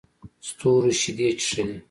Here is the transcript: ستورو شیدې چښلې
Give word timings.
ستورو 0.47 0.91
شیدې 0.99 1.29
چښلې 1.41 1.75